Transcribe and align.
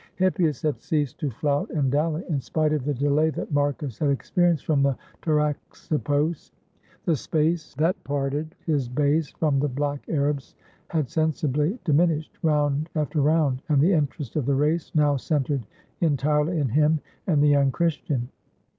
Hippias 0.15 0.63
had 0.63 0.79
ceased 0.81 1.19
to 1.19 1.29
flout 1.29 1.69
and 1.69 1.91
dally. 1.91 2.23
In 2.27 2.41
spite 2.41 2.73
of 2.73 2.85
the 2.85 2.93
delay 2.95 3.29
that 3.29 3.51
Marcus 3.51 3.99
had 3.99 4.09
experienced 4.09 4.65
from 4.65 4.81
the 4.81 4.97
Taraxippos, 5.21 6.01
503 6.09 6.15
ROME 6.17 6.31
the 7.05 7.15
space 7.15 7.75
that 7.75 8.03
parted 8.03 8.55
his 8.65 8.89
bays 8.89 9.29
from 9.29 9.59
the 9.59 9.67
black 9.69 10.03
Arabs 10.09 10.55
had 10.87 11.07
sensibly 11.07 11.77
diminished, 11.83 12.39
round 12.41 12.89
after 12.95 13.21
round; 13.21 13.61
and 13.69 13.79
the 13.79 13.93
interest 13.93 14.35
of 14.35 14.47
the 14.47 14.55
race 14.55 14.91
now 14.95 15.17
centered 15.17 15.67
entirely 15.99 16.57
in 16.57 16.69
him 16.69 16.99
and 17.27 17.43
the 17.43 17.49
young 17.49 17.69
Christian. 17.69 18.29